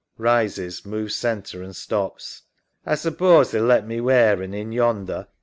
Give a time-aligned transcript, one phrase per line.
[0.17, 2.41] (Rises, moves centre and stops)
[2.87, 5.27] A suppose they'll let me wear un in yonder.